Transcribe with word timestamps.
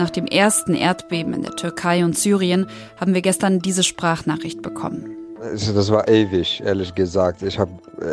nach 0.00 0.10
dem 0.10 0.26
ersten 0.26 0.74
Erdbeben 0.74 1.34
in 1.34 1.42
der 1.42 1.52
Türkei 1.52 2.04
und 2.04 2.18
Syrien 2.18 2.66
haben 2.98 3.12
wir 3.12 3.20
gestern 3.20 3.60
diese 3.60 3.82
Sprachnachricht 3.82 4.62
bekommen. 4.62 5.14
Das 5.38 5.90
war 5.90 6.08
ewig, 6.08 6.62
ehrlich 6.64 6.94
gesagt. 6.94 7.42
Ich 7.42 7.58
habe 7.58 7.70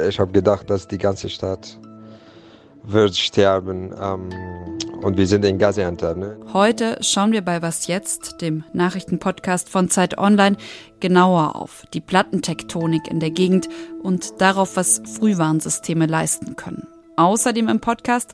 ich 0.08 0.20
hab 0.20 0.34
gedacht, 0.34 0.70
dass 0.70 0.88
die 0.88 0.98
ganze 0.98 1.30
Stadt 1.30 1.80
wird 2.84 3.16
sterben. 3.16 3.94
Ähm, 4.02 4.30
und 5.02 5.18
wir 5.18 5.28
sind 5.28 5.46
in 5.46 5.60
Gaziantep. 5.60 6.18
Ne? 6.18 6.38
Heute 6.52 6.98
schauen 7.02 7.32
wir 7.32 7.42
bei 7.42 7.62
Was 7.62 7.88
Jetzt, 7.88 8.42
dem 8.42 8.64
Nachrichtenpodcast 8.74 9.70
von 9.70 9.90
Zeit 9.90 10.18
Online, 10.18 10.58
genauer 11.00 11.56
auf 11.56 11.84
die 11.94 12.02
Plattentektonik 12.02 13.08
in 13.08 13.20
der 13.20 13.32
Gegend 13.32 13.70
und 14.02 14.42
darauf, 14.42 14.76
was 14.76 15.02
Frühwarnsysteme 15.18 16.06
leisten 16.06 16.56
können. 16.56 16.88
Außerdem 17.16 17.70
im 17.70 17.80
Podcast 17.80 18.34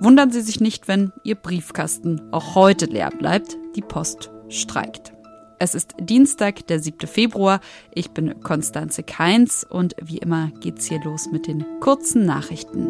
wundern 0.00 0.32
Sie 0.32 0.40
sich 0.40 0.60
nicht, 0.60 0.88
wenn 0.88 1.12
Ihr 1.22 1.36
Briefkasten 1.36 2.20
auch 2.32 2.54
heute 2.54 2.86
leer 2.86 3.10
bleibt. 3.10 3.56
Die 3.76 3.82
Post 3.82 4.30
streikt. 4.48 5.12
Es 5.58 5.74
ist 5.74 5.94
Dienstag, 6.00 6.66
der 6.68 6.80
7. 6.80 7.06
Februar. 7.06 7.60
Ich 7.92 8.10
bin 8.10 8.40
Konstanze 8.40 9.02
Keins 9.02 9.62
und 9.62 9.94
wie 10.02 10.18
immer 10.18 10.50
geht's 10.60 10.86
hier 10.86 11.02
los 11.04 11.28
mit 11.30 11.46
den 11.46 11.64
kurzen 11.80 12.24
Nachrichten. 12.24 12.88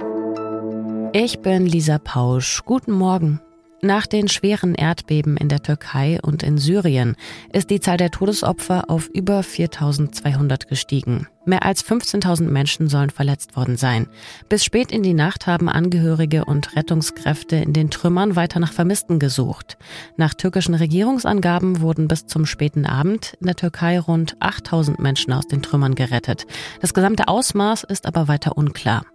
Ich 1.12 1.40
bin 1.40 1.66
Lisa 1.66 1.98
Pausch. 1.98 2.62
Guten 2.64 2.92
Morgen. 2.92 3.40
Nach 3.82 4.06
den 4.06 4.28
schweren 4.28 4.74
Erdbeben 4.74 5.38
in 5.38 5.48
der 5.48 5.62
Türkei 5.62 6.18
und 6.22 6.42
in 6.42 6.58
Syrien 6.58 7.16
ist 7.50 7.70
die 7.70 7.80
Zahl 7.80 7.96
der 7.96 8.10
Todesopfer 8.10 8.90
auf 8.90 9.08
über 9.08 9.42
4200 9.42 10.68
gestiegen. 10.68 11.28
Mehr 11.46 11.64
als 11.64 11.82
15.000 11.82 12.42
Menschen 12.42 12.90
sollen 12.90 13.08
verletzt 13.08 13.56
worden 13.56 13.78
sein. 13.78 14.06
Bis 14.50 14.64
spät 14.64 14.92
in 14.92 15.02
die 15.02 15.14
Nacht 15.14 15.46
haben 15.46 15.70
Angehörige 15.70 16.44
und 16.44 16.76
Rettungskräfte 16.76 17.56
in 17.56 17.72
den 17.72 17.88
Trümmern 17.88 18.36
weiter 18.36 18.60
nach 18.60 18.72
Vermissten 18.72 19.18
gesucht. 19.18 19.78
Nach 20.18 20.34
türkischen 20.34 20.74
Regierungsangaben 20.74 21.80
wurden 21.80 22.06
bis 22.06 22.26
zum 22.26 22.44
späten 22.44 22.84
Abend 22.84 23.32
in 23.40 23.46
der 23.46 23.56
Türkei 23.56 23.98
rund 23.98 24.36
8000 24.40 24.98
Menschen 24.98 25.32
aus 25.32 25.48
den 25.48 25.62
Trümmern 25.62 25.94
gerettet. 25.94 26.46
Das 26.82 26.92
gesamte 26.92 27.28
Ausmaß 27.28 27.84
ist 27.84 28.04
aber 28.04 28.28
weiter 28.28 28.58
unklar. 28.58 29.06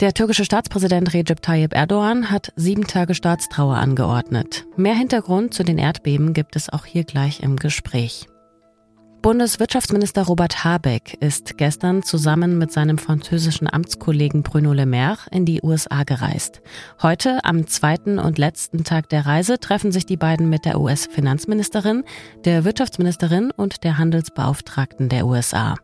Der 0.00 0.14
türkische 0.14 0.44
Staatspräsident 0.44 1.12
Recep 1.12 1.42
Tayyip 1.42 1.74
Erdogan 1.74 2.30
hat 2.30 2.52
sieben 2.54 2.86
Tage 2.86 3.14
Staatstrauer 3.14 3.78
angeordnet. 3.78 4.64
Mehr 4.76 4.94
Hintergrund 4.94 5.54
zu 5.54 5.64
den 5.64 5.76
Erdbeben 5.76 6.34
gibt 6.34 6.54
es 6.54 6.72
auch 6.72 6.84
hier 6.84 7.02
gleich 7.02 7.42
im 7.42 7.56
Gespräch. 7.56 8.28
Bundeswirtschaftsminister 9.22 10.22
Robert 10.22 10.62
Habeck 10.62 11.14
ist 11.20 11.58
gestern 11.58 12.04
zusammen 12.04 12.58
mit 12.58 12.70
seinem 12.70 12.98
französischen 12.98 13.68
Amtskollegen 13.68 14.44
Bruno 14.44 14.72
Le 14.72 14.86
Maire 14.86 15.18
in 15.32 15.44
die 15.44 15.60
USA 15.64 16.04
gereist. 16.04 16.62
Heute, 17.02 17.44
am 17.44 17.66
zweiten 17.66 18.20
und 18.20 18.38
letzten 18.38 18.84
Tag 18.84 19.08
der 19.08 19.26
Reise, 19.26 19.58
treffen 19.58 19.90
sich 19.90 20.06
die 20.06 20.16
beiden 20.16 20.48
mit 20.48 20.64
der 20.64 20.80
US-Finanzministerin, 20.80 22.04
der 22.44 22.64
Wirtschaftsministerin 22.64 23.50
und 23.50 23.82
der 23.82 23.98
Handelsbeauftragten 23.98 25.08
der 25.08 25.26
USA. 25.26 25.74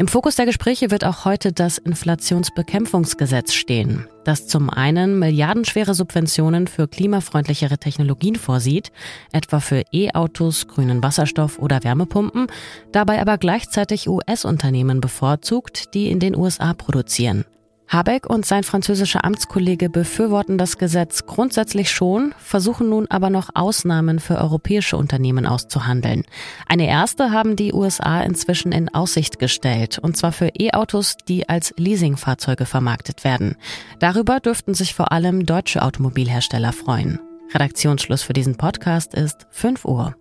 Im 0.00 0.08
Fokus 0.08 0.36
der 0.36 0.46
Gespräche 0.46 0.90
wird 0.90 1.04
auch 1.04 1.26
heute 1.26 1.52
das 1.52 1.76
Inflationsbekämpfungsgesetz 1.76 3.52
stehen, 3.52 4.06
das 4.24 4.46
zum 4.46 4.70
einen 4.70 5.18
milliardenschwere 5.18 5.92
Subventionen 5.92 6.68
für 6.68 6.88
klimafreundlichere 6.88 7.76
Technologien 7.76 8.36
vorsieht, 8.36 8.92
etwa 9.30 9.60
für 9.60 9.82
E-Autos, 9.92 10.68
grünen 10.68 11.02
Wasserstoff 11.02 11.58
oder 11.58 11.84
Wärmepumpen, 11.84 12.46
dabei 12.92 13.20
aber 13.20 13.36
gleichzeitig 13.36 14.08
US-Unternehmen 14.08 15.02
bevorzugt, 15.02 15.92
die 15.92 16.10
in 16.10 16.18
den 16.18 16.34
USA 16.34 16.72
produzieren. 16.72 17.44
Habeck 17.90 18.30
und 18.30 18.46
sein 18.46 18.62
französischer 18.62 19.24
Amtskollege 19.24 19.90
befürworten 19.90 20.58
das 20.58 20.78
Gesetz 20.78 21.26
grundsätzlich 21.26 21.90
schon, 21.90 22.32
versuchen 22.38 22.88
nun 22.88 23.08
aber 23.08 23.30
noch 23.30 23.50
Ausnahmen 23.54 24.20
für 24.20 24.38
europäische 24.38 24.96
Unternehmen 24.96 25.44
auszuhandeln. 25.44 26.22
Eine 26.68 26.86
erste 26.86 27.32
haben 27.32 27.56
die 27.56 27.72
USA 27.72 28.20
inzwischen 28.20 28.70
in 28.70 28.94
Aussicht 28.94 29.40
gestellt, 29.40 29.98
und 29.98 30.16
zwar 30.16 30.30
für 30.30 30.52
E-Autos, 30.56 31.16
die 31.26 31.48
als 31.48 31.74
Leasingfahrzeuge 31.76 32.64
vermarktet 32.64 33.24
werden. 33.24 33.56
Darüber 33.98 34.38
dürften 34.38 34.74
sich 34.74 34.94
vor 34.94 35.10
allem 35.10 35.44
deutsche 35.44 35.82
Automobilhersteller 35.82 36.72
freuen. 36.72 37.18
Redaktionsschluss 37.52 38.22
für 38.22 38.34
diesen 38.34 38.56
Podcast 38.56 39.14
ist 39.14 39.48
5 39.50 39.84
Uhr. 39.84 40.14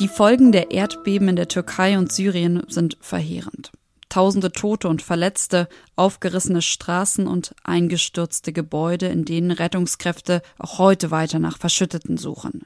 Die 0.00 0.08
Folgen 0.08 0.50
der 0.50 0.70
Erdbeben 0.70 1.28
in 1.28 1.36
der 1.36 1.48
Türkei 1.48 1.98
und 1.98 2.10
Syrien 2.10 2.62
sind 2.68 2.96
verheerend. 3.02 3.70
Tausende 4.08 4.50
Tote 4.50 4.88
und 4.88 5.02
Verletzte, 5.02 5.68
aufgerissene 5.94 6.62
Straßen 6.62 7.26
und 7.26 7.54
eingestürzte 7.64 8.54
Gebäude, 8.54 9.08
in 9.08 9.26
denen 9.26 9.50
Rettungskräfte 9.50 10.40
auch 10.58 10.78
heute 10.78 11.10
weiter 11.10 11.38
nach 11.38 11.58
Verschütteten 11.58 12.16
suchen. 12.16 12.62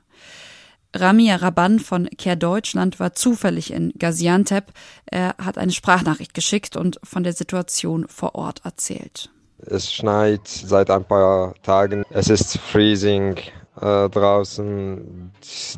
Rami 0.94 1.32
Raban 1.32 1.80
von 1.80 2.08
Care 2.16 2.36
Deutschland 2.36 3.00
war 3.00 3.14
zufällig 3.14 3.72
in 3.72 3.92
Gaziantep. 3.98 4.72
Er 5.06 5.34
hat 5.44 5.58
eine 5.58 5.72
Sprachnachricht 5.72 6.34
geschickt 6.34 6.76
und 6.76 7.00
von 7.02 7.24
der 7.24 7.32
Situation 7.32 8.06
vor 8.06 8.36
Ort 8.36 8.64
erzählt. 8.64 9.28
Es 9.58 9.92
schneit 9.92 10.46
seit 10.46 10.88
ein 10.88 11.04
paar 11.04 11.54
Tagen. 11.64 12.04
Es 12.10 12.28
ist 12.28 12.58
freezing 12.58 13.34
äh, 13.80 14.08
draußen. 14.08 15.32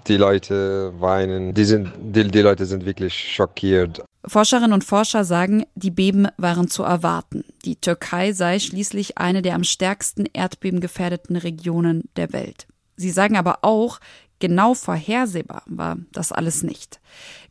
Die 0.06 0.16
Leute 0.16 0.92
weinen. 0.98 1.54
Die, 1.54 1.64
sind, 1.64 1.92
die, 1.98 2.28
die 2.28 2.40
Leute 2.40 2.66
sind 2.66 2.84
wirklich 2.84 3.14
schockiert. 3.14 4.02
Forscherinnen 4.26 4.72
und 4.72 4.84
Forscher 4.84 5.24
sagen, 5.24 5.64
die 5.74 5.90
Beben 5.90 6.26
waren 6.36 6.68
zu 6.68 6.82
erwarten. 6.82 7.44
Die 7.64 7.76
Türkei 7.76 8.32
sei 8.32 8.58
schließlich 8.58 9.18
eine 9.18 9.40
der 9.40 9.54
am 9.54 9.64
stärksten 9.64 10.26
erdbebengefährdeten 10.32 11.36
Regionen 11.36 12.08
der 12.16 12.32
Welt. 12.32 12.66
Sie 12.96 13.10
sagen 13.10 13.36
aber 13.36 13.58
auch, 13.62 14.00
genau 14.40 14.74
vorhersehbar 14.74 15.62
war 15.66 15.96
das 16.12 16.32
alles 16.32 16.62
nicht. 16.62 17.00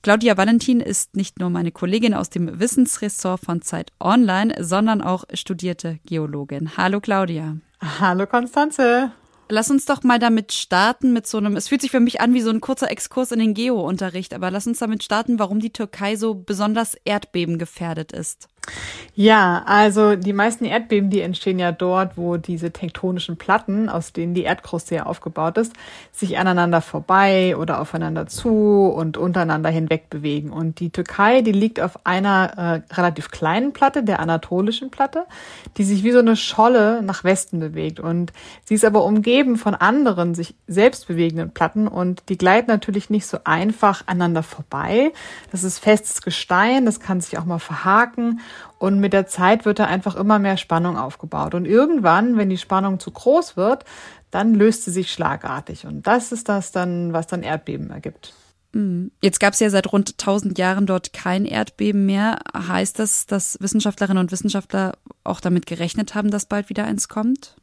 Claudia 0.01 0.37
Valentin 0.37 0.81
ist 0.81 1.15
nicht 1.15 1.39
nur 1.39 1.49
meine 1.49 1.71
Kollegin 1.71 2.13
aus 2.13 2.29
dem 2.29 2.59
Wissensressort 2.59 3.39
von 3.39 3.61
Zeit 3.61 3.91
Online, 3.99 4.53
sondern 4.59 5.01
auch 5.01 5.23
studierte 5.33 5.99
Geologin. 6.05 6.77
Hallo 6.77 6.99
Claudia. 6.99 7.57
Hallo 7.99 8.27
Konstanze. 8.27 9.11
Lass 9.47 9.69
uns 9.69 9.85
doch 9.85 10.01
mal 10.01 10.17
damit 10.17 10.53
starten 10.53 11.13
mit 11.13 11.27
so 11.27 11.37
einem, 11.37 11.55
es 11.55 11.67
fühlt 11.67 11.81
sich 11.81 11.91
für 11.91 11.99
mich 11.99 12.19
an 12.19 12.33
wie 12.33 12.41
so 12.41 12.49
ein 12.49 12.61
kurzer 12.61 12.89
Exkurs 12.89 13.31
in 13.31 13.39
den 13.39 13.53
Geo-Unterricht, 13.53 14.33
aber 14.33 14.49
lass 14.49 14.65
uns 14.65 14.79
damit 14.79 15.03
starten, 15.03 15.37
warum 15.37 15.59
die 15.59 15.71
Türkei 15.71 16.15
so 16.15 16.33
besonders 16.33 16.95
erdbebengefährdet 17.05 18.11
ist. 18.11 18.47
Ja, 19.17 19.63
also 19.65 20.17
die 20.17 20.33
meisten 20.33 20.65
Erdbeben, 20.65 21.09
die 21.09 21.21
entstehen 21.21 21.57
ja 21.57 21.71
dort, 21.71 22.17
wo 22.17 22.35
diese 22.35 22.71
tektonischen 22.71 23.37
Platten, 23.37 23.87
aus 23.87 24.11
denen 24.11 24.33
die 24.33 24.43
Erdkruste 24.43 24.95
ja 24.95 25.05
aufgebaut 25.05 25.57
ist, 25.57 25.71
sich 26.11 26.37
aneinander 26.37 26.81
vorbei 26.81 27.55
oder 27.55 27.79
aufeinander 27.79 28.27
zu 28.27 28.91
und 28.93 29.15
untereinander 29.15 29.69
hinweg 29.69 30.09
bewegen. 30.09 30.51
Und 30.51 30.81
die 30.81 30.89
Türkei, 30.89 31.41
die 31.41 31.53
liegt 31.53 31.79
auf 31.79 32.05
einer 32.05 32.83
äh, 32.89 32.93
relativ 32.93 33.31
kleinen 33.31 33.71
Platte, 33.71 34.03
der 34.03 34.19
anatolischen 34.19 34.91
Platte, 34.91 35.23
die 35.77 35.85
sich 35.85 36.03
wie 36.03 36.11
so 36.11 36.19
eine 36.19 36.35
Scholle 36.35 37.01
nach 37.01 37.23
Westen 37.23 37.59
bewegt. 37.59 38.01
Und 38.01 38.33
sie 38.65 38.73
ist 38.73 38.83
aber 38.83 39.05
umgeben 39.05 39.55
von 39.55 39.75
anderen 39.75 40.35
sich 40.35 40.55
selbst 40.67 41.07
bewegenden 41.07 41.51
Platten 41.51 41.87
und 41.87 42.23
die 42.27 42.37
gleiten 42.37 42.69
natürlich 42.69 43.09
nicht 43.09 43.27
so 43.27 43.37
einfach 43.45 44.03
aneinander 44.07 44.43
vorbei. 44.43 45.13
Das 45.53 45.63
ist 45.63 45.79
festes 45.79 46.21
Gestein, 46.21 46.85
das 46.85 46.99
kann 46.99 47.21
sich 47.21 47.37
auch 47.37 47.45
mal 47.45 47.59
verhaken. 47.59 48.41
Und 48.79 48.99
mit 48.99 49.13
der 49.13 49.27
Zeit 49.27 49.65
wird 49.65 49.79
da 49.79 49.85
einfach 49.85 50.15
immer 50.15 50.39
mehr 50.39 50.57
Spannung 50.57 50.97
aufgebaut. 50.97 51.55
Und 51.55 51.65
irgendwann, 51.65 52.37
wenn 52.37 52.49
die 52.49 52.57
Spannung 52.57 52.99
zu 52.99 53.11
groß 53.11 53.57
wird, 53.57 53.85
dann 54.31 54.53
löst 54.53 54.83
sie 54.83 54.91
sich 54.91 55.11
schlagartig. 55.11 55.85
Und 55.85 56.07
das 56.07 56.31
ist 56.31 56.49
das 56.49 56.71
dann, 56.71 57.13
was 57.13 57.27
dann 57.27 57.43
Erdbeben 57.43 57.89
ergibt. 57.89 58.33
Mhm. 58.73 59.11
Jetzt 59.21 59.39
gab 59.39 59.53
es 59.53 59.59
ja 59.61 59.69
seit 59.69 59.91
rund 59.91 60.11
1000 60.11 60.57
Jahren 60.57 60.85
dort 60.85 61.13
kein 61.13 61.45
Erdbeben 61.45 62.05
mehr. 62.05 62.39
Heißt 62.55 62.99
das, 62.99 63.25
dass 63.25 63.57
Wissenschaftlerinnen 63.61 64.21
und 64.21 64.31
Wissenschaftler 64.31 64.97
auch 65.23 65.39
damit 65.39 65.65
gerechnet 65.65 66.13
haben, 66.13 66.29
dass 66.29 66.45
bald 66.45 66.69
wieder 66.69 66.83
eins 66.83 67.07
kommt? 67.07 67.55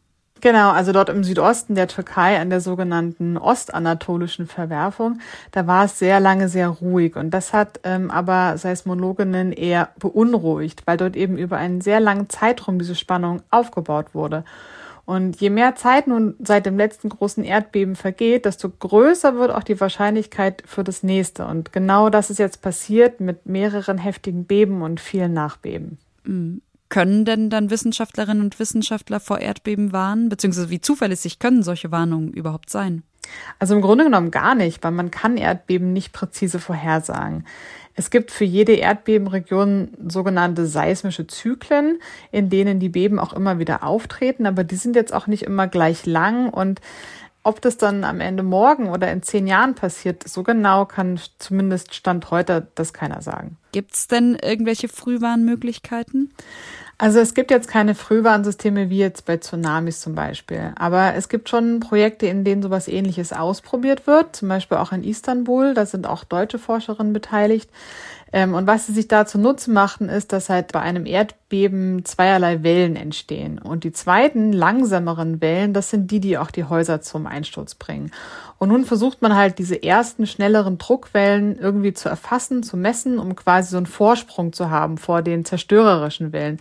Genau, 0.42 0.72
also 0.72 0.90
dort 0.90 1.08
im 1.08 1.22
Südosten 1.22 1.76
der 1.76 1.86
Türkei 1.86 2.40
an 2.40 2.50
der 2.50 2.60
sogenannten 2.60 3.38
ostanatolischen 3.38 4.48
Verwerfung, 4.48 5.20
da 5.52 5.68
war 5.68 5.84
es 5.84 6.00
sehr 6.00 6.18
lange 6.18 6.48
sehr 6.48 6.68
ruhig 6.68 7.14
und 7.14 7.30
das 7.30 7.52
hat 7.52 7.78
ähm, 7.84 8.10
aber 8.10 8.58
Seismologinnen 8.58 9.52
eher 9.52 9.90
beunruhigt, 10.00 10.82
weil 10.84 10.96
dort 10.96 11.14
eben 11.14 11.38
über 11.38 11.58
einen 11.58 11.80
sehr 11.80 12.00
langen 12.00 12.28
Zeitraum 12.28 12.80
diese 12.80 12.96
Spannung 12.96 13.42
aufgebaut 13.50 14.16
wurde. 14.16 14.44
Und 15.04 15.40
je 15.40 15.50
mehr 15.50 15.76
Zeit 15.76 16.08
nun 16.08 16.34
seit 16.40 16.66
dem 16.66 16.76
letzten 16.76 17.08
großen 17.08 17.44
Erdbeben 17.44 17.94
vergeht, 17.94 18.44
desto 18.44 18.68
größer 18.68 19.36
wird 19.36 19.52
auch 19.52 19.62
die 19.62 19.80
Wahrscheinlichkeit 19.80 20.64
für 20.66 20.82
das 20.82 21.04
nächste. 21.04 21.46
Und 21.46 21.72
genau 21.72 22.10
das 22.10 22.30
ist 22.30 22.38
jetzt 22.38 22.62
passiert 22.62 23.20
mit 23.20 23.46
mehreren 23.46 23.98
heftigen 23.98 24.44
Beben 24.44 24.82
und 24.82 24.98
vielen 24.98 25.34
Nachbeben. 25.34 25.98
Mhm. 26.24 26.62
Können 26.92 27.24
denn 27.24 27.48
dann 27.48 27.70
Wissenschaftlerinnen 27.70 28.44
und 28.44 28.58
Wissenschaftler 28.58 29.18
vor 29.18 29.38
Erdbeben 29.38 29.92
warnen? 29.92 30.28
Beziehungsweise 30.28 30.68
wie 30.68 30.82
zuverlässig 30.82 31.38
können 31.38 31.62
solche 31.62 31.90
Warnungen 31.90 32.34
überhaupt 32.34 32.68
sein? 32.68 33.02
Also 33.58 33.74
im 33.74 33.80
Grunde 33.80 34.04
genommen 34.04 34.30
gar 34.30 34.54
nicht, 34.54 34.84
weil 34.84 34.90
man 34.90 35.10
kann 35.10 35.38
Erdbeben 35.38 35.94
nicht 35.94 36.12
präzise 36.12 36.58
vorhersagen. 36.58 37.46
Es 37.94 38.10
gibt 38.10 38.30
für 38.30 38.44
jede 38.44 38.74
Erdbebenregion 38.74 39.96
sogenannte 40.06 40.66
seismische 40.66 41.26
Zyklen, 41.26 41.98
in 42.30 42.50
denen 42.50 42.78
die 42.78 42.90
Beben 42.90 43.18
auch 43.18 43.32
immer 43.32 43.58
wieder 43.58 43.84
auftreten, 43.84 44.44
aber 44.44 44.62
die 44.62 44.76
sind 44.76 44.94
jetzt 44.94 45.14
auch 45.14 45.26
nicht 45.26 45.44
immer 45.44 45.68
gleich 45.68 46.04
lang 46.04 46.50
und 46.50 46.82
ob 47.42 47.62
das 47.62 47.78
dann 47.78 48.04
am 48.04 48.20
Ende 48.20 48.42
morgen 48.42 48.90
oder 48.90 49.10
in 49.10 49.22
zehn 49.22 49.46
Jahren 49.46 49.74
passiert, 49.74 50.28
so 50.28 50.42
genau 50.42 50.84
kann 50.84 51.18
zumindest 51.38 51.94
Stand 51.94 52.30
heute 52.30 52.68
das 52.74 52.92
keiner 52.92 53.22
sagen. 53.22 53.56
Gibt 53.72 53.94
es 53.94 54.06
denn 54.06 54.36
irgendwelche 54.36 54.88
Frühwarnmöglichkeiten? 54.88 56.32
Also 57.02 57.18
es 57.18 57.34
gibt 57.34 57.50
jetzt 57.50 57.66
keine 57.66 57.96
Frühwarnsysteme 57.96 58.88
wie 58.88 58.98
jetzt 58.98 59.26
bei 59.26 59.36
Tsunamis 59.36 60.00
zum 60.00 60.14
Beispiel. 60.14 60.70
Aber 60.76 61.14
es 61.14 61.28
gibt 61.28 61.48
schon 61.48 61.80
Projekte, 61.80 62.26
in 62.26 62.44
denen 62.44 62.62
sowas 62.62 62.86
ähnliches 62.86 63.32
ausprobiert 63.32 64.06
wird. 64.06 64.36
Zum 64.36 64.48
Beispiel 64.48 64.78
auch 64.78 64.92
in 64.92 65.02
Istanbul. 65.02 65.74
Da 65.74 65.84
sind 65.84 66.06
auch 66.06 66.22
deutsche 66.22 66.60
Forscherinnen 66.60 67.12
beteiligt. 67.12 67.68
Ähm, 68.32 68.54
und 68.54 68.66
was 68.66 68.86
sie 68.86 68.92
sich 68.92 69.08
da 69.08 69.26
zunutze 69.26 69.70
machen, 69.70 70.08
ist, 70.08 70.32
dass 70.32 70.48
halt 70.48 70.72
bei 70.72 70.80
einem 70.80 71.04
Erdbeben 71.04 72.04
zweierlei 72.04 72.62
Wellen 72.62 72.96
entstehen. 72.96 73.58
Und 73.58 73.84
die 73.84 73.92
zweiten, 73.92 74.52
langsameren 74.52 75.40
Wellen, 75.42 75.74
das 75.74 75.90
sind 75.90 76.10
die, 76.10 76.20
die 76.20 76.38
auch 76.38 76.50
die 76.50 76.64
Häuser 76.64 77.02
zum 77.02 77.26
Einsturz 77.26 77.74
bringen. 77.74 78.10
Und 78.58 78.70
nun 78.70 78.84
versucht 78.84 79.20
man 79.20 79.34
halt 79.34 79.58
diese 79.58 79.82
ersten, 79.82 80.26
schnelleren 80.26 80.78
Druckwellen 80.78 81.58
irgendwie 81.58 81.92
zu 81.92 82.08
erfassen, 82.08 82.62
zu 82.62 82.76
messen, 82.76 83.18
um 83.18 83.36
quasi 83.36 83.70
so 83.70 83.76
einen 83.76 83.86
Vorsprung 83.86 84.52
zu 84.52 84.70
haben 84.70 84.96
vor 84.98 85.20
den 85.20 85.44
zerstörerischen 85.44 86.32
Wellen. 86.32 86.60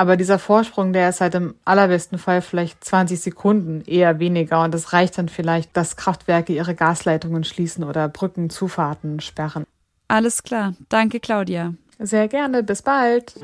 Aber 0.00 0.16
dieser 0.16 0.38
Vorsprung, 0.38 0.94
der 0.94 1.10
ist 1.10 1.20
halt 1.20 1.34
im 1.34 1.56
allerbesten 1.66 2.16
Fall 2.16 2.40
vielleicht 2.40 2.82
20 2.82 3.20
Sekunden, 3.20 3.82
eher 3.84 4.18
weniger. 4.18 4.64
Und 4.64 4.74
es 4.74 4.94
reicht 4.94 5.18
dann 5.18 5.28
vielleicht, 5.28 5.76
dass 5.76 5.94
Kraftwerke 5.94 6.54
ihre 6.54 6.74
Gasleitungen 6.74 7.44
schließen 7.44 7.84
oder 7.84 8.08
Brückenzufahrten 8.08 9.20
sperren. 9.20 9.66
Alles 10.08 10.42
klar. 10.42 10.72
Danke, 10.88 11.20
Claudia. 11.20 11.74
Sehr 11.98 12.28
gerne. 12.28 12.62
Bis 12.62 12.80
bald. 12.80 13.34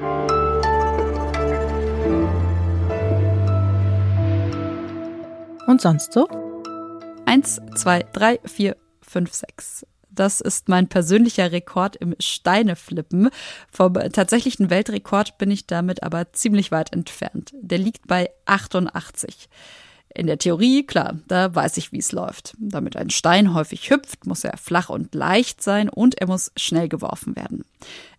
Und 5.67 5.82
sonst 5.82 6.14
so? 6.14 6.26
Eins, 7.26 7.61
zwei, 7.75 8.06
drei, 8.14 8.41
vier, 8.47 8.79
fünf, 9.02 9.35
sechs. 9.35 9.85
Das 10.16 10.40
ist 10.40 10.68
mein 10.68 10.88
persönlicher 10.88 11.52
Rekord 11.52 11.94
im 11.96 12.16
Steineflippen. 12.18 13.30
Vom 13.70 13.94
tatsächlichen 13.94 14.70
Weltrekord 14.70 15.38
bin 15.38 15.50
ich 15.50 15.66
damit 15.66 16.02
aber 16.02 16.32
ziemlich 16.32 16.72
weit 16.72 16.92
entfernt. 16.92 17.52
Der 17.60 17.78
liegt 17.78 18.08
bei 18.08 18.30
88. 18.46 19.48
In 20.14 20.26
der 20.26 20.38
Theorie, 20.38 20.86
klar, 20.86 21.18
da 21.28 21.54
weiß 21.54 21.76
ich, 21.76 21.92
wie 21.92 21.98
es 21.98 22.10
läuft. 22.10 22.56
Damit 22.58 22.96
ein 22.96 23.10
Stein 23.10 23.52
häufig 23.52 23.90
hüpft, 23.90 24.26
muss 24.26 24.44
er 24.44 24.56
flach 24.56 24.88
und 24.88 25.14
leicht 25.14 25.62
sein 25.62 25.90
und 25.90 26.18
er 26.18 26.26
muss 26.26 26.52
schnell 26.56 26.88
geworfen 26.88 27.36
werden. 27.36 27.66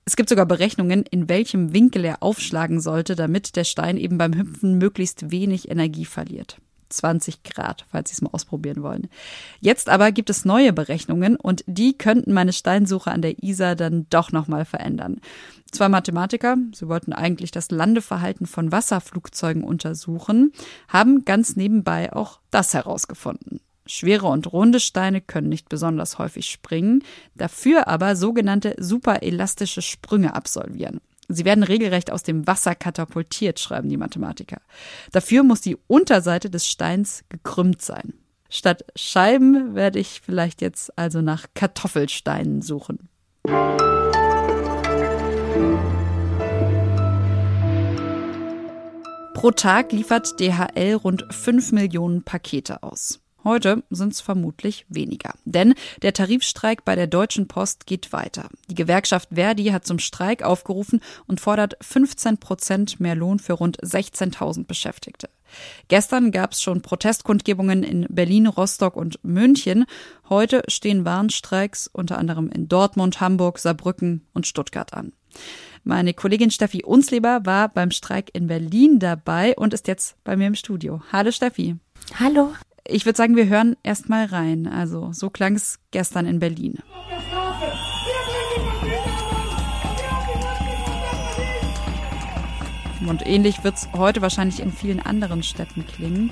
Es 0.05 0.15
gibt 0.15 0.29
sogar 0.29 0.45
Berechnungen, 0.45 1.03
in 1.03 1.27
welchem 1.27 1.73
Winkel 1.73 2.05
er 2.05 2.21
aufschlagen 2.21 2.79
sollte, 2.79 3.15
damit 3.15 3.55
der 3.55 3.63
Stein 3.63 3.97
eben 3.97 4.19
beim 4.19 4.35
Hüpfen 4.35 4.77
möglichst 4.77 5.31
wenig 5.31 5.71
Energie 5.71 6.05
verliert. 6.05 6.59
20 6.89 7.43
Grad, 7.43 7.85
falls 7.91 8.09
Sie 8.09 8.13
es 8.13 8.21
mal 8.21 8.31
ausprobieren 8.31 8.83
wollen. 8.83 9.09
Jetzt 9.59 9.89
aber 9.89 10.11
gibt 10.11 10.29
es 10.29 10.45
neue 10.45 10.73
Berechnungen 10.73 11.35
und 11.35 11.63
die 11.67 11.97
könnten 11.97 12.33
meine 12.33 12.53
Steinsuche 12.53 13.11
an 13.11 13.21
der 13.21 13.43
Isar 13.43 13.75
dann 13.75 14.07
doch 14.09 14.31
nochmal 14.31 14.65
verändern. 14.65 15.21
Zwei 15.71 15.89
Mathematiker, 15.89 16.57
sie 16.73 16.87
wollten 16.87 17.13
eigentlich 17.13 17.51
das 17.51 17.71
Landeverhalten 17.71 18.45
von 18.45 18.71
Wasserflugzeugen 18.71 19.63
untersuchen, 19.63 20.53
haben 20.87 21.25
ganz 21.25 21.55
nebenbei 21.55 22.13
auch 22.13 22.39
das 22.51 22.73
herausgefunden. 22.73 23.59
Schwere 23.85 24.27
und 24.27 24.51
runde 24.51 24.79
Steine 24.79 25.21
können 25.21 25.49
nicht 25.49 25.69
besonders 25.69 26.19
häufig 26.19 26.49
springen, 26.49 27.03
dafür 27.35 27.87
aber 27.87 28.15
sogenannte 28.15 28.75
superelastische 28.77 29.81
Sprünge 29.81 30.35
absolvieren. 30.35 30.99
Sie 31.29 31.43
werden 31.43 31.63
regelrecht 31.63 32.11
aus 32.11 32.23
dem 32.23 32.47
Wasser 32.47 32.73
katapultiert, 32.73 33.59
schreiben 33.59 33.89
die 33.89 33.97
Mathematiker. 33.97 34.61
Dafür 35.11 35.43
muss 35.43 35.59
die 35.59 35.77
Unterseite 35.87 36.49
des 36.49 36.67
Steins 36.67 37.25
gekrümmt 37.27 37.81
sein. 37.81 38.13
Statt 38.49 38.85
Scheiben 38.95 39.75
werde 39.75 39.99
ich 39.99 40.21
vielleicht 40.23 40.61
jetzt 40.61 40.97
also 40.97 41.21
nach 41.21 41.47
Kartoffelsteinen 41.53 42.61
suchen. 42.61 43.09
Pro 49.33 49.51
Tag 49.51 49.91
liefert 49.91 50.39
DHL 50.39 50.95
rund 50.95 51.25
5 51.29 51.73
Millionen 51.73 52.23
Pakete 52.23 52.81
aus. 52.83 53.19
Heute 53.47 53.81
sind 53.89 54.11
es 54.11 54.19
vermutlich 54.19 54.85
weniger. 54.89 55.33
Denn 55.45 55.73
der 56.01 56.11
Tarifstreik 56.11 56.83
bei 56.83 56.97
der 56.97 57.07
Deutschen 57.07 57.47
Post 57.47 57.85
geht 57.85 58.11
weiter. 58.11 58.49
Die 58.69 58.75
Gewerkschaft 58.75 59.29
Verdi 59.33 59.67
hat 59.67 59.87
zum 59.87 59.99
Streik 59.99 60.43
aufgerufen 60.43 60.99
und 61.27 61.39
fordert 61.39 61.77
15 61.79 62.39
Prozent 62.39 62.99
mehr 62.99 63.15
Lohn 63.15 63.39
für 63.39 63.53
rund 63.53 63.79
16.000 63.79 64.65
Beschäftigte. 64.65 65.29
Gestern 65.87 66.31
gab 66.31 66.51
es 66.51 66.61
schon 66.61 66.81
Protestkundgebungen 66.81 67.83
in 67.83 68.05
Berlin, 68.09 68.47
Rostock 68.47 68.97
und 68.97 69.23
München. 69.23 69.85
Heute 70.27 70.63
stehen 70.67 71.05
Warnstreiks 71.05 71.87
unter 71.87 72.17
anderem 72.17 72.49
in 72.49 72.67
Dortmund, 72.67 73.21
Hamburg, 73.21 73.59
Saarbrücken 73.59 74.27
und 74.33 74.45
Stuttgart 74.45 74.93
an. 74.93 75.13
Meine 75.85 76.13
Kollegin 76.13 76.51
Steffi 76.51 76.83
Unsleber 76.83 77.45
war 77.45 77.69
beim 77.69 77.91
Streik 77.91 78.29
in 78.33 78.47
Berlin 78.47 78.99
dabei 78.99 79.55
und 79.55 79.73
ist 79.73 79.87
jetzt 79.87 80.21
bei 80.25 80.35
mir 80.35 80.47
im 80.47 80.55
Studio. 80.55 81.01
Hallo 81.13 81.31
Steffi. 81.31 81.77
Hallo. 82.19 82.51
Ich 82.89 83.05
würde 83.05 83.17
sagen, 83.17 83.35
wir 83.35 83.47
hören 83.47 83.75
erst 83.83 84.07
mal 84.07 84.25
rein. 84.25 84.65
Also, 84.65 85.11
so 85.11 85.29
klang 85.29 85.55
es 85.55 85.79
gestern 85.91 86.25
in 86.25 86.39
Berlin. 86.39 86.79
Und 93.05 93.25
ähnlich 93.25 93.63
wird 93.63 93.75
es 93.75 93.89
heute 93.93 94.21
wahrscheinlich 94.21 94.61
in 94.61 94.71
vielen 94.71 95.01
anderen 95.01 95.43
Städten 95.43 95.85
klingen. 95.85 96.31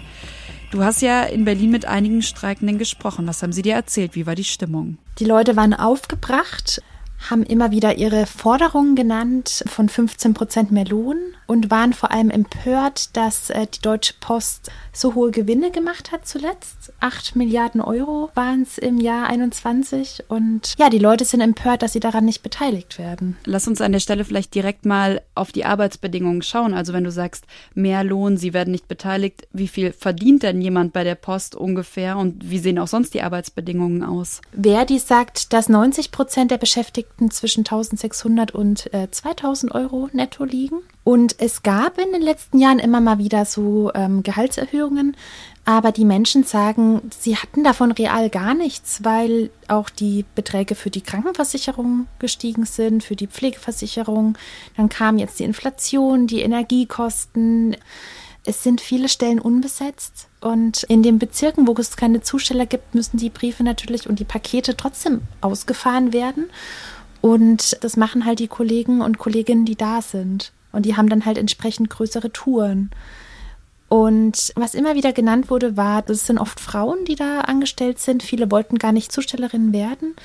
Du 0.71 0.83
hast 0.83 1.01
ja 1.01 1.23
in 1.23 1.45
Berlin 1.45 1.71
mit 1.71 1.85
einigen 1.85 2.21
Streikenden 2.21 2.77
gesprochen. 2.77 3.27
Was 3.27 3.43
haben 3.43 3.53
sie 3.53 3.61
dir 3.61 3.75
erzählt? 3.75 4.15
Wie 4.15 4.25
war 4.25 4.35
die 4.35 4.43
Stimmung? 4.45 4.97
Die 5.19 5.25
Leute 5.25 5.55
waren 5.55 5.73
aufgebracht 5.73 6.81
haben 7.29 7.43
immer 7.43 7.71
wieder 7.71 7.97
ihre 7.97 8.25
Forderungen 8.25 8.95
genannt 8.95 9.63
von 9.67 9.89
15 9.89 10.33
Prozent 10.33 10.71
mehr 10.71 10.85
Lohn 10.85 11.17
und 11.47 11.71
waren 11.71 11.93
vor 11.93 12.11
allem 12.11 12.29
empört, 12.29 13.15
dass 13.15 13.49
äh, 13.49 13.67
die 13.67 13.81
Deutsche 13.81 14.13
Post 14.19 14.71
so 14.93 15.15
hohe 15.15 15.31
Gewinne 15.31 15.71
gemacht 15.71 16.11
hat 16.11 16.27
zuletzt. 16.27 16.93
8 16.99 17.35
Milliarden 17.35 17.81
Euro 17.81 18.29
waren 18.33 18.63
es 18.63 18.77
im 18.77 18.99
Jahr 18.99 19.27
21 19.27 20.25
und 20.27 20.73
ja, 20.77 20.89
die 20.89 20.99
Leute 20.99 21.25
sind 21.25 21.41
empört, 21.41 21.81
dass 21.81 21.93
sie 21.93 21.99
daran 21.99 22.25
nicht 22.25 22.43
beteiligt 22.43 22.97
werden. 22.97 23.37
Lass 23.45 23.67
uns 23.67 23.81
an 23.81 23.91
der 23.91 23.99
Stelle 23.99 24.25
vielleicht 24.25 24.55
direkt 24.55 24.85
mal 24.85 25.21
auf 25.35 25.51
die 25.51 25.65
Arbeitsbedingungen 25.65 26.41
schauen. 26.41 26.73
Also 26.73 26.93
wenn 26.93 27.03
du 27.03 27.11
sagst, 27.11 27.45
mehr 27.73 28.03
Lohn, 28.03 28.37
sie 28.37 28.53
werden 28.53 28.71
nicht 28.71 28.87
beteiligt, 28.87 29.47
wie 29.51 29.67
viel 29.67 29.91
verdient 29.91 30.43
denn 30.43 30.61
jemand 30.61 30.93
bei 30.93 31.03
der 31.03 31.15
Post 31.15 31.55
ungefähr 31.55 32.17
und 32.17 32.49
wie 32.49 32.59
sehen 32.59 32.79
auch 32.79 32.87
sonst 32.87 33.13
die 33.13 33.21
Arbeitsbedingungen 33.21 34.03
aus? 34.03 34.41
Verdi 34.59 34.99
sagt, 34.99 35.53
dass 35.53 35.69
90 35.69 36.11
Prozent 36.11 36.51
der 36.51 36.57
Beschäftigten 36.57 37.31
zwischen 37.31 37.61
1600 37.61 38.51
und 38.51 38.93
äh, 38.93 39.09
2000 39.09 39.73
Euro 39.73 40.09
netto 40.13 40.43
liegen. 40.43 40.81
Und 41.05 41.35
es 41.39 41.61
gab 41.61 41.99
in 41.99 42.11
den 42.11 42.23
letzten 42.23 42.57
Jahren 42.57 42.79
immer 42.79 42.99
mal 42.99 43.19
wieder 43.19 43.45
so 43.45 43.91
ähm, 43.93 44.23
Gehaltserhöhungen, 44.23 45.15
aber 45.63 45.91
die 45.91 46.03
Menschen 46.03 46.43
sagen, 46.43 47.11
sie 47.15 47.37
hatten 47.37 47.63
davon 47.63 47.91
real 47.91 48.31
gar 48.31 48.55
nichts, 48.55 49.03
weil 49.03 49.51
auch 49.67 49.91
die 49.91 50.25
Beträge 50.33 50.73
für 50.73 50.89
die 50.89 51.01
Krankenversicherung 51.01 52.07
gestiegen 52.17 52.65
sind, 52.65 53.03
für 53.03 53.15
die 53.15 53.27
Pflegeversicherung. 53.27 54.35
Dann 54.77 54.89
kam 54.89 55.19
jetzt 55.19 55.37
die 55.37 55.43
Inflation, 55.43 56.25
die 56.25 56.41
Energiekosten. 56.41 57.77
Es 58.43 58.63
sind 58.63 58.81
viele 58.81 59.07
Stellen 59.07 59.39
unbesetzt 59.39 60.27
und 60.41 60.83
in 60.83 61.03
den 61.03 61.19
Bezirken, 61.19 61.67
wo 61.67 61.73
es 61.73 61.97
keine 61.97 62.21
Zusteller 62.21 62.65
gibt, 62.65 62.95
müssen 62.95 63.17
die 63.17 63.29
Briefe 63.29 63.63
natürlich 63.63 64.09
und 64.09 64.19
die 64.19 64.25
Pakete 64.25 64.75
trotzdem 64.75 65.21
ausgefahren 65.41 66.13
werden. 66.13 66.49
Und 67.21 67.77
das 67.83 67.95
machen 67.95 68.25
halt 68.25 68.39
die 68.39 68.47
Kollegen 68.47 69.01
und 69.01 69.19
Kolleginnen, 69.19 69.65
die 69.65 69.75
da 69.75 70.01
sind. 70.01 70.51
Und 70.75 70.85
die 70.85 70.97
haben 70.97 71.09
dann 71.09 71.25
halt 71.25 71.37
entsprechend 71.37 71.89
größere 71.89 72.31
Touren. 72.31 72.91
Und 73.87 74.51
was 74.55 74.73
immer 74.73 74.95
wieder 74.95 75.13
genannt 75.13 75.49
wurde, 75.49 75.77
war, 75.77 76.01
das 76.01 76.25
sind 76.25 76.39
oft 76.39 76.59
Frauen, 76.59 77.05
die 77.05 77.15
da 77.15 77.41
angestellt 77.41 77.99
sind. 77.99 78.23
Viele 78.23 78.49
wollten 78.49 78.77
gar 78.77 78.91
nicht 78.91 79.11
Zustellerinnen 79.11 79.73
werden. 79.73 80.15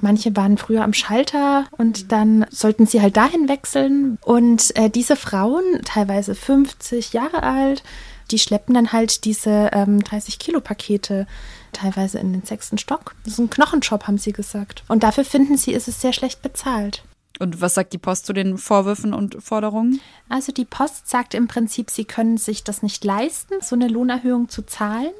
Manche 0.00 0.34
waren 0.36 0.56
früher 0.56 0.82
am 0.82 0.94
Schalter 0.94 1.66
und 1.76 2.12
dann 2.12 2.46
sollten 2.50 2.86
sie 2.86 3.02
halt 3.02 3.16
dahin 3.16 3.48
wechseln. 3.48 4.18
Und 4.24 4.74
äh, 4.76 4.88
diese 4.88 5.16
Frauen, 5.16 5.62
teilweise 5.84 6.34
50 6.34 7.12
Jahre 7.12 7.42
alt, 7.42 7.82
die 8.30 8.38
schleppen 8.38 8.74
dann 8.74 8.92
halt 8.92 9.24
diese 9.24 9.70
ähm, 9.72 10.02
30 10.02 10.38
Kilo 10.38 10.60
Pakete 10.60 11.26
teilweise 11.72 12.18
in 12.18 12.32
den 12.32 12.42
sechsten 12.42 12.78
Stock. 12.78 13.14
Das 13.24 13.34
ist 13.34 13.38
ein 13.38 13.50
Knochenjob, 13.50 14.06
haben 14.06 14.18
sie 14.18 14.32
gesagt. 14.32 14.82
Und 14.88 15.02
dafür 15.02 15.24
finden 15.24 15.56
sie, 15.56 15.72
ist 15.72 15.88
es 15.88 16.00
sehr 16.00 16.12
schlecht 16.12 16.42
bezahlt. 16.42 17.02
Und 17.40 17.60
was 17.60 17.74
sagt 17.74 17.92
die 17.94 17.98
Post 17.98 18.26
zu 18.26 18.32
den 18.32 18.58
Vorwürfen 18.58 19.14
und 19.14 19.42
Forderungen? 19.42 20.00
Also 20.28 20.52
die 20.52 20.66
Post 20.66 21.08
sagt 21.08 21.34
im 21.34 21.48
Prinzip, 21.48 21.90
sie 21.90 22.04
können 22.04 22.36
sich 22.36 22.62
das 22.62 22.82
nicht 22.82 23.02
leisten, 23.02 23.54
so 23.62 23.74
eine 23.74 23.88
Lohnerhöhung 23.88 24.50
zu 24.50 24.62
zahlen. 24.62 25.12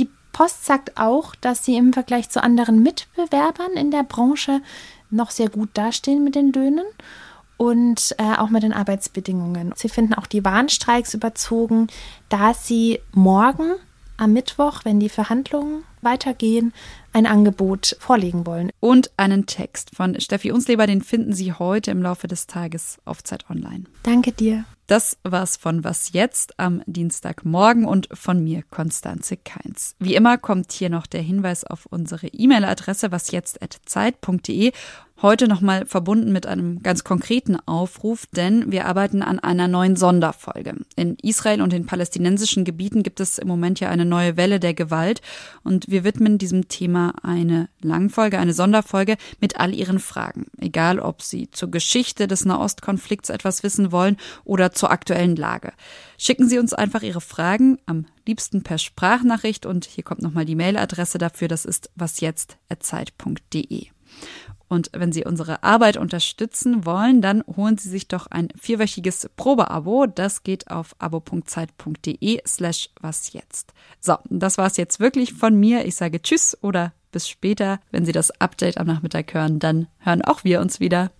Die 0.00 0.10
Post 0.32 0.66
sagt 0.66 0.98
auch, 0.98 1.36
dass 1.36 1.64
sie 1.64 1.76
im 1.76 1.92
Vergleich 1.92 2.28
zu 2.28 2.42
anderen 2.42 2.82
Mitbewerbern 2.82 3.72
in 3.74 3.92
der 3.92 4.02
Branche 4.02 4.60
noch 5.10 5.30
sehr 5.30 5.48
gut 5.48 5.70
dastehen 5.74 6.24
mit 6.24 6.34
den 6.34 6.52
Löhnen 6.52 6.84
und 7.56 8.16
äh, 8.18 8.36
auch 8.36 8.50
mit 8.50 8.64
den 8.64 8.72
Arbeitsbedingungen. 8.72 9.72
Sie 9.76 9.88
finden 9.88 10.14
auch 10.14 10.26
die 10.26 10.44
Warnstreiks 10.44 11.14
überzogen, 11.14 11.86
da 12.28 12.52
sie 12.52 13.00
morgen 13.12 13.76
am 14.16 14.32
Mittwoch, 14.32 14.80
wenn 14.84 14.98
die 14.98 15.08
Verhandlungen 15.08 15.84
weitergehen, 16.04 16.72
ein 17.12 17.26
Angebot 17.26 17.96
vorlegen 17.98 18.46
wollen. 18.46 18.70
Und 18.80 19.10
einen 19.16 19.46
Text 19.46 19.94
von 19.94 20.20
Steffi 20.20 20.52
Unsleber, 20.52 20.86
den 20.86 21.02
finden 21.02 21.32
Sie 21.32 21.52
heute 21.52 21.90
im 21.90 22.02
Laufe 22.02 22.28
des 22.28 22.46
Tages 22.46 22.98
auf 23.04 23.22
Zeit 23.24 23.48
Online. 23.50 23.84
Danke 24.02 24.32
dir. 24.32 24.64
Das 24.86 25.16
war's 25.22 25.56
von 25.56 25.82
Was 25.82 26.12
jetzt 26.12 26.60
am 26.60 26.82
Dienstagmorgen 26.84 27.86
und 27.86 28.08
von 28.12 28.44
mir, 28.44 28.62
Konstanze 28.70 29.38
Keins. 29.38 29.96
Wie 29.98 30.14
immer 30.14 30.36
kommt 30.36 30.72
hier 30.72 30.90
noch 30.90 31.06
der 31.06 31.22
Hinweis 31.22 31.64
auf 31.64 31.86
unsere 31.86 32.26
E-Mail-Adresse 32.26 33.10
wasjetzt.zeit.de 33.10 34.72
Heute 35.22 35.46
nochmal 35.46 35.86
verbunden 35.86 36.32
mit 36.32 36.44
einem 36.44 36.82
ganz 36.82 37.04
konkreten 37.04 37.56
Aufruf, 37.66 38.26
denn 38.36 38.70
wir 38.72 38.84
arbeiten 38.86 39.22
an 39.22 39.38
einer 39.38 39.68
neuen 39.68 39.94
Sonderfolge. 39.94 40.74
In 40.96 41.16
Israel 41.22 41.62
und 41.62 41.72
den 41.72 41.86
palästinensischen 41.86 42.64
Gebieten 42.64 43.04
gibt 43.04 43.20
es 43.20 43.38
im 43.38 43.46
Moment 43.46 43.78
ja 43.78 43.88
eine 43.88 44.04
neue 44.04 44.36
Welle 44.36 44.58
der 44.58 44.74
Gewalt 44.74 45.22
und 45.62 45.88
wir 45.94 46.02
widmen 46.02 46.38
diesem 46.38 46.66
Thema 46.66 47.14
eine 47.22 47.68
Langfolge, 47.80 48.40
eine 48.40 48.52
Sonderfolge 48.52 49.16
mit 49.40 49.60
all 49.60 49.72
ihren 49.72 50.00
Fragen. 50.00 50.46
Egal, 50.58 50.98
ob 50.98 51.22
Sie 51.22 51.52
zur 51.52 51.70
Geschichte 51.70 52.26
des 52.26 52.44
Nahostkonflikts 52.44 53.30
etwas 53.30 53.62
wissen 53.62 53.92
wollen 53.92 54.16
oder 54.42 54.72
zur 54.72 54.90
aktuellen 54.90 55.36
Lage. 55.36 55.72
Schicken 56.18 56.48
Sie 56.48 56.58
uns 56.58 56.72
einfach 56.72 57.02
Ihre 57.02 57.20
Fragen, 57.20 57.78
am 57.86 58.06
liebsten 58.26 58.64
per 58.64 58.78
Sprachnachricht 58.78 59.66
und 59.66 59.84
hier 59.84 60.02
kommt 60.02 60.20
nochmal 60.20 60.44
die 60.44 60.56
Mailadresse 60.56 61.18
dafür, 61.18 61.46
das 61.46 61.64
ist 61.64 61.90
wasjetzt.zeit.de. 61.94 63.86
Und 64.68 64.90
wenn 64.92 65.12
Sie 65.12 65.24
unsere 65.24 65.62
Arbeit 65.62 65.96
unterstützen 65.96 66.84
wollen, 66.86 67.20
dann 67.20 67.44
holen 67.56 67.78
Sie 67.78 67.88
sich 67.88 68.08
doch 68.08 68.26
ein 68.26 68.48
vierwöchiges 68.60 69.30
Probeabo. 69.36 70.06
Das 70.06 70.42
geht 70.42 70.70
auf 70.70 70.94
abo.zeit.de 70.98 72.40
slash 72.46 72.90
was 73.00 73.32
jetzt. 73.32 73.72
So, 74.00 74.16
das 74.30 74.58
war's 74.58 74.76
jetzt 74.76 75.00
wirklich 75.00 75.32
von 75.34 75.58
mir. 75.58 75.84
Ich 75.84 75.96
sage 75.96 76.20
Tschüss 76.20 76.56
oder 76.62 76.92
bis 77.12 77.28
später. 77.28 77.78
Wenn 77.90 78.04
Sie 78.04 78.12
das 78.12 78.30
Update 78.40 78.78
am 78.78 78.86
Nachmittag 78.86 79.32
hören, 79.34 79.58
dann 79.58 79.86
hören 79.98 80.22
auch 80.22 80.44
wir 80.44 80.60
uns 80.60 80.80
wieder. 80.80 81.10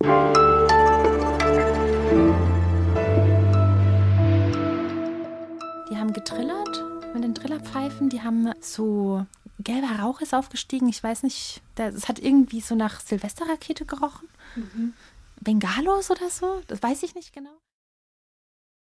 Die 5.89 5.97
haben 5.97 6.13
getrillert 6.13 6.83
mit 7.13 7.23
den 7.23 7.33
Trillerpfeifen. 7.33 8.09
Die 8.09 8.21
haben 8.21 8.51
so 8.59 9.25
gelber 9.59 9.99
Rauch 9.99 10.21
ist 10.21 10.33
aufgestiegen. 10.33 10.89
Ich 10.89 11.03
weiß 11.03 11.23
nicht, 11.23 11.61
es 11.75 12.07
hat 12.07 12.19
irgendwie 12.19 12.61
so 12.61 12.75
nach 12.75 12.99
Silvesterrakete 12.99 13.85
gerochen. 13.85 14.27
Mhm. 14.55 14.93
Bengalos 15.41 16.11
oder 16.11 16.29
so, 16.29 16.61
das 16.67 16.81
weiß 16.81 17.03
ich 17.03 17.13
nicht 17.13 17.33
genau. 17.33 17.51